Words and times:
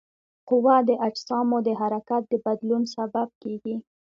قوه 0.47 0.75
د 0.89 0.91
اجسامو 1.07 1.57
د 1.67 1.69
حرکت 1.79 2.23
د 2.29 2.33
بدلون 2.45 2.83
سبب 2.95 3.29
کیږي. 3.41 3.75